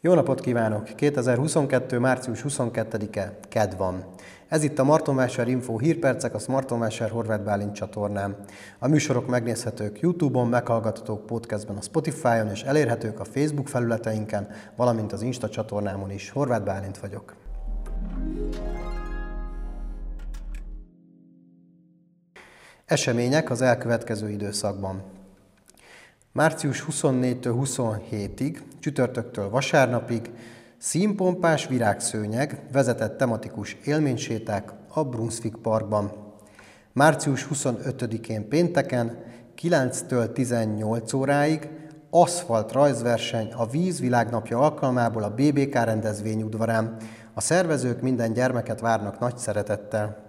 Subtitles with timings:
[0.00, 0.84] Jó napot kívánok!
[0.84, 1.98] 2022.
[1.98, 4.04] március 22-e, KED van.
[4.48, 8.36] Ez itt a Martonvásár Info hírpercek a Martonvásár Horváth Bálint csatornán.
[8.78, 15.22] A műsorok megnézhetők YouTube-on, meghallgathatók podcastben a Spotify-on és elérhetők a Facebook felületeinken, valamint az
[15.22, 16.30] Insta csatornámon is.
[16.30, 17.34] Horváth Bálint vagyok.
[22.84, 25.17] Események az elkövetkező időszakban.
[26.38, 30.30] Március 24-től 27-ig, csütörtöktől vasárnapig
[30.76, 36.12] színpompás virágszőnyeg vezetett tematikus élményséták a Brunswick Parkban.
[36.92, 39.18] Március 25-én pénteken
[39.62, 41.68] 9-től 18 óráig
[42.10, 46.96] aszfalt rajzverseny a Víz Világnapja alkalmából a BBK rendezvény udvarán.
[47.34, 50.24] A szervezők minden gyermeket várnak nagy szeretettel.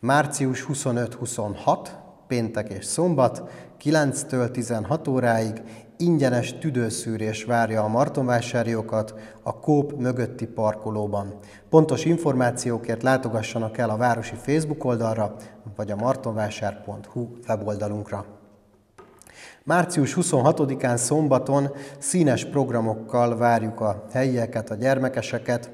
[0.00, 1.88] Március 25-26,
[2.28, 3.50] péntek és szombat,
[3.84, 5.62] 9-től 16 óráig
[5.96, 11.34] ingyenes tüdőszűrés várja a martonvásáriokat a Kóp mögötti parkolóban.
[11.68, 15.34] Pontos információkért látogassanak el a városi Facebook oldalra,
[15.76, 18.24] vagy a martonvásár.hu weboldalunkra.
[19.64, 25.70] Március 26-án szombaton színes programokkal várjuk a helyieket, a gyermekeseket.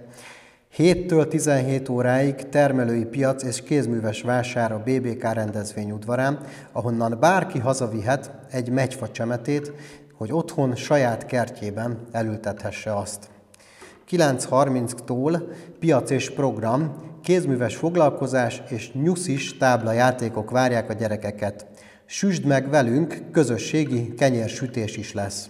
[0.76, 6.40] 7-től 17 óráig termelői piac és kézműves vásár a BBK rendezvény udvarán,
[6.72, 9.72] ahonnan bárki hazavihet egy megyfa csemetét,
[10.14, 13.28] hogy otthon saját kertjében elültethesse azt.
[14.10, 15.42] 9.30-tól
[15.78, 21.66] piac és program, kézműves foglalkozás és nyuszis tábla játékok várják a gyerekeket.
[22.06, 25.48] Süsd meg velünk, közösségi kenyérsütés is lesz.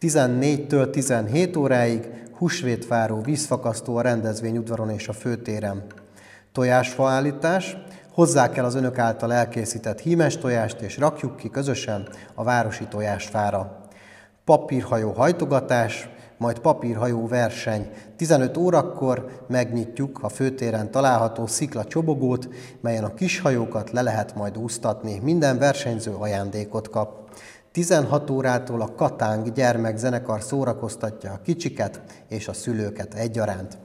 [0.00, 5.82] 14-től 17 óráig húsvétváró vízfakasztó a rendezvény udvaron és a főtéren.
[6.52, 7.76] Tojásfa állítás,
[8.12, 13.80] hozzá kell az önök által elkészített hímes tojást, és rakjuk ki közösen a városi tojásfára.
[14.44, 17.90] Papírhajó hajtogatás, majd papírhajó verseny.
[18.16, 22.48] 15 órakor megnyitjuk a főtéren található szikla csobogót,
[22.80, 25.18] melyen a kishajókat le lehet majd úsztatni.
[25.22, 27.30] Minden versenyző ajándékot kap.
[27.74, 33.78] 16 órától a Katáng gyermekzenekar szórakoztatja a kicsiket és a szülőket egyaránt.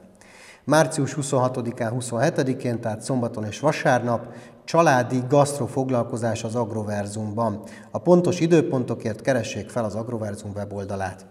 [0.63, 4.33] Március 26-án, 27-én, tehát szombaton és vasárnap
[4.63, 7.63] családi gasztrofoglalkozás az Agroverzumban.
[7.91, 11.25] A pontos időpontokért keressék fel az Agroverzum weboldalát.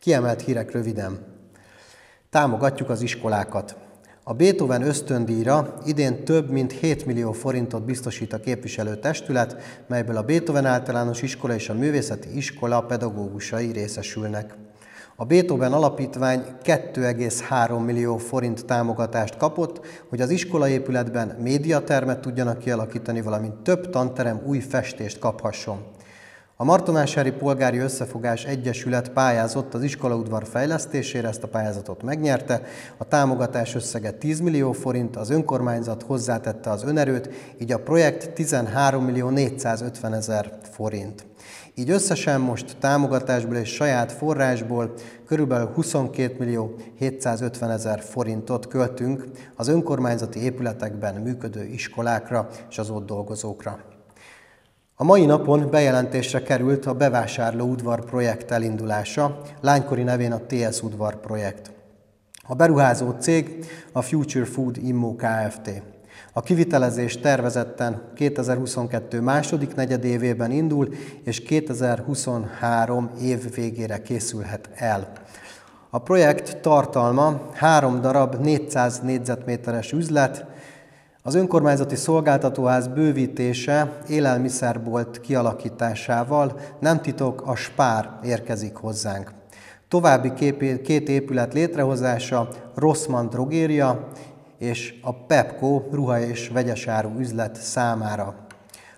[0.00, 1.18] Kiemelt hírek röviden.
[2.30, 3.76] Támogatjuk az iskolákat.
[4.28, 9.56] A Beethoven ösztöndíjra idén több mint 7 millió forintot biztosít a képviselőtestület,
[9.86, 14.54] melyből a Beethoven általános iskola és a művészeti iskola pedagógusai részesülnek.
[15.16, 23.54] A Beethoven Alapítvány 2,3 millió forint támogatást kapott, hogy az iskolaépületben médiatermet tudjanak kialakítani, valamint
[23.54, 25.78] több tanterem új festést kaphasson.
[26.60, 32.62] A Martonásári Polgári Összefogás Egyesület pályázott az iskolaudvar fejlesztésére, ezt a pályázatot megnyerte.
[32.96, 39.04] A támogatás összege 10 millió forint, az önkormányzat hozzátette az önerőt, így a projekt 13
[39.04, 41.26] millió 450 ezer forint.
[41.74, 44.94] Így összesen most támogatásból és saját forrásból
[45.26, 49.24] körülbelül 22 millió 750 ezer forintot költünk
[49.56, 53.96] az önkormányzati épületekben működő iskolákra és az ott dolgozókra.
[55.00, 61.20] A mai napon bejelentésre került a bevásárló udvar projekt elindulása, lánykori nevén a TS udvar
[61.20, 61.70] projekt.
[62.42, 65.82] A beruházó cég a Future Food Immo Kft.
[66.32, 70.88] A kivitelezés tervezetten 2022 második negyedévében indul,
[71.24, 75.12] és 2023 év végére készülhet el.
[75.90, 80.46] A projekt tartalma három darab 400 négyzetméteres üzlet,
[81.22, 89.32] az önkormányzati szolgáltatóház bővítése élelmiszerbolt kialakításával nem titok a Spár érkezik hozzánk.
[89.88, 90.32] További
[90.82, 94.08] két épület létrehozása Rossmann drogéria
[94.58, 98.34] és a Pepco ruha és vegyesáru üzlet számára.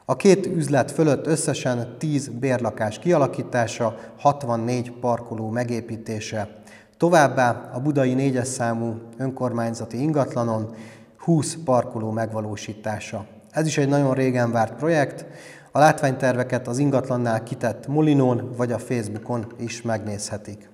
[0.04, 6.48] A két üzlet fölött összesen 10 bérlakás kialakítása, 64 parkoló megépítése.
[6.96, 10.74] Továbbá a budai négyes számú önkormányzati ingatlanon
[11.20, 13.26] 20 parkoló megvalósítása.
[13.50, 15.26] Ez is egy nagyon régen várt projekt.
[15.72, 20.68] A látványterveket az ingatlannál kitett Molinón vagy a Facebookon is megnézhetik.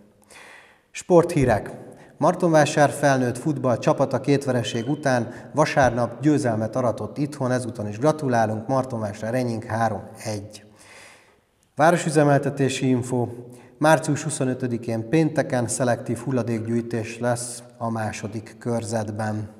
[0.90, 1.70] Sporthírek.
[2.18, 9.32] Martonvásár felnőtt futball csapata két vereség után vasárnap győzelmet aratott itthon, ezúton is gratulálunk, Martonvásár
[9.32, 10.00] Renyink 3-1.
[11.74, 13.28] Városüzemeltetési info.
[13.78, 19.55] Március 25-én pénteken szelektív hulladékgyűjtés lesz a második körzetben.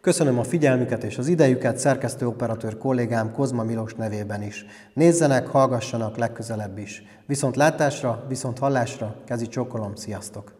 [0.00, 4.66] Köszönöm a figyelmüket és az idejüket szerkesztő operatőr kollégám Kozma Milos nevében is.
[4.94, 7.02] Nézzenek, hallgassanak legközelebb is.
[7.26, 10.59] Viszont látásra, viszont hallásra, kezi csókolom, sziasztok!